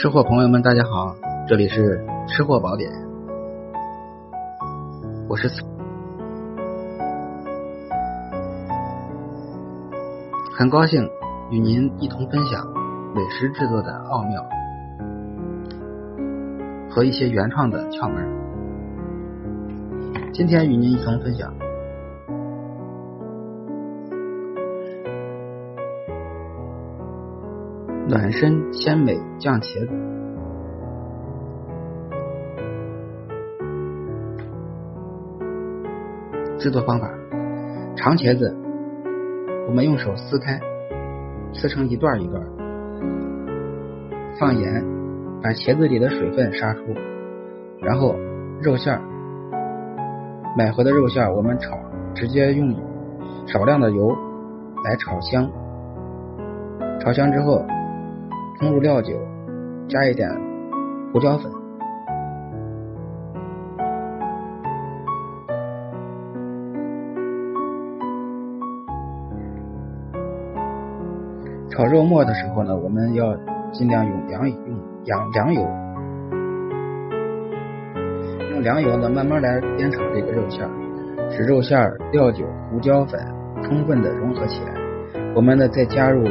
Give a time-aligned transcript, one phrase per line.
[0.00, 1.14] 吃货朋友们，大家好，
[1.46, 2.90] 这里是吃货宝典，
[5.28, 5.46] 我是
[10.56, 11.06] 很高兴
[11.50, 12.66] 与您一同分享
[13.14, 14.42] 美食制作的奥妙
[16.88, 18.26] 和一些原创的窍门。
[20.32, 21.52] 今天与您一同分享
[28.10, 29.92] 暖身鲜美酱茄子。
[36.58, 37.08] 制作方法：
[37.94, 38.52] 长茄子，
[39.68, 40.58] 我们用手撕开，
[41.52, 42.42] 撕成一段一段，
[44.40, 44.84] 放盐，
[45.40, 46.80] 把茄子里的水分杀出，
[47.78, 48.16] 然后
[48.60, 49.00] 肉馅儿，
[50.58, 51.78] 买回的肉馅儿我们炒，
[52.12, 52.74] 直接用
[53.46, 54.08] 少量的油
[54.84, 55.48] 来炒香，
[56.98, 57.64] 炒香之后，
[58.60, 59.14] 冲入料酒，
[59.88, 60.28] 加一点
[61.14, 61.50] 胡椒粉。
[71.70, 73.34] 炒肉末的时候呢，我们要
[73.72, 75.62] 尽量用凉用凉凉油，
[78.50, 80.68] 用凉油呢慢慢来煸炒这个肉馅，
[81.30, 83.18] 使肉馅、料酒、胡椒粉
[83.62, 84.74] 充分的融合起来。
[85.34, 86.24] 我们呢再加入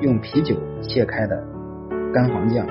[0.00, 1.42] 用啤酒切开的
[2.12, 2.66] 干黄酱，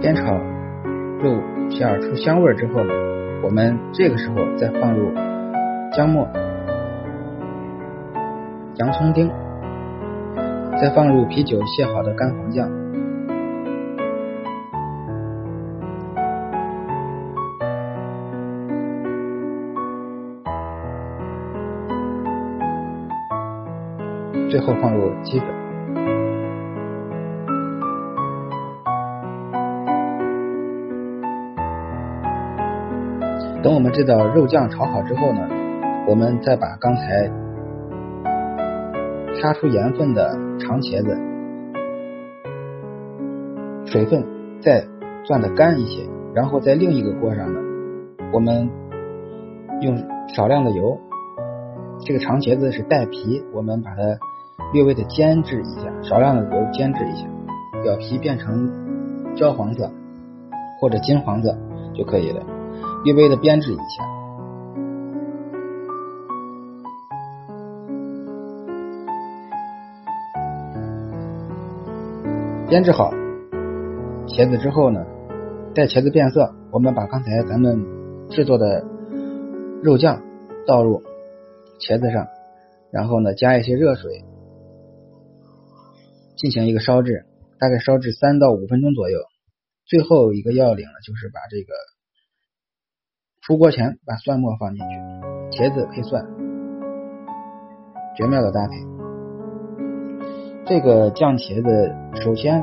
[0.00, 0.38] 煸炒
[1.22, 2.82] 肉馅出香味之后。
[3.40, 5.12] 我们这个时候再放入
[5.92, 6.28] 姜末、
[8.74, 9.30] 洋葱丁，
[10.80, 12.68] 再放入啤酒卸好的干黄酱，
[24.50, 25.48] 最后放入鸡粉。
[33.62, 35.40] 等我们这道肉酱炒好之后呢，
[36.06, 37.30] 我们再把刚才
[39.34, 41.18] 杀出盐分的长茄子
[43.84, 44.24] 水分
[44.60, 44.86] 再
[45.24, 47.60] 攥的干一些，然后在另一个锅上呢，
[48.32, 48.70] 我们
[49.80, 49.96] 用
[50.28, 50.98] 少量的油，
[52.06, 53.96] 这个长茄子是带皮，我们把它
[54.72, 57.26] 略微的煎制一下，少量的油煎制一下，
[57.82, 59.90] 表皮变成焦黄色
[60.80, 61.56] 或者金黄色
[61.94, 62.44] 就可以了。
[63.04, 64.04] 略微的编制一下，
[72.68, 73.10] 编制好
[74.26, 75.06] 茄子之后呢，
[75.74, 77.82] 待茄子变色，我们把刚才咱们
[78.28, 78.84] 制作的
[79.82, 80.20] 肉酱
[80.66, 81.02] 倒入
[81.80, 82.26] 茄子上，
[82.90, 84.24] 然后呢加一些热水，
[86.38, 87.26] 进行一个烧制，
[87.58, 89.18] 大概烧制三到五分钟左右。
[89.86, 91.74] 最后一个要领呢，就是把这个。
[93.42, 94.94] 出锅前把蒜末放进去，
[95.50, 96.24] 茄子配蒜，
[98.14, 98.74] 绝妙的搭配。
[100.66, 102.62] 这个酱茄子首先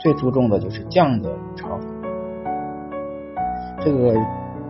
[0.00, 1.84] 最注重的就是酱的炒法。
[3.80, 4.14] 这个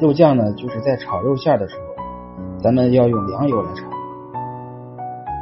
[0.01, 4.02] 肉酱呢，就是在炒肉馅的时候，咱们要用凉油来炒。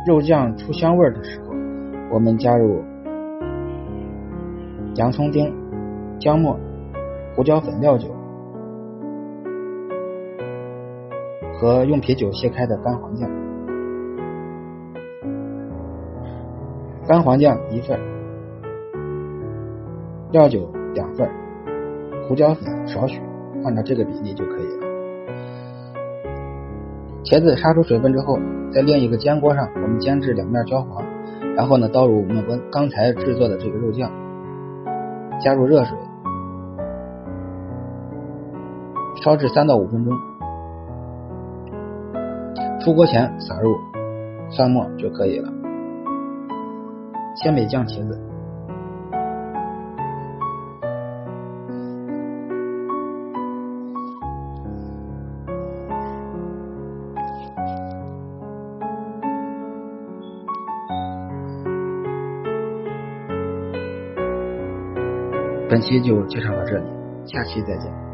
[0.06, 1.55] 肉酱出香味的时候，
[2.11, 2.83] 我们加入
[4.97, 5.55] 洋葱丁、
[6.19, 6.59] 姜末、
[7.37, 8.09] 胡椒粉、料酒。
[11.60, 13.31] 和用啤酒卸开的干黄酱，
[17.06, 18.00] 干黄酱一份，
[20.33, 21.28] 料酒两份，
[22.27, 23.21] 胡椒粉少许，
[23.62, 24.90] 按照这个比例就可以了。
[27.22, 28.38] 茄子杀出水分之后，
[28.72, 31.04] 在另一个煎锅上，我们煎至两面焦黄，
[31.54, 34.10] 然后呢，倒入我们刚才制作的这个肉酱，
[35.41, 35.97] 加入热水，
[39.22, 40.16] 烧至三到五分钟。
[42.80, 43.77] 出锅前撒入
[44.48, 45.53] 蒜末就可以了。
[47.36, 48.29] 鲜美酱茄子。
[65.71, 66.84] 本期就介绍到这里，
[67.25, 68.09] 下期再见。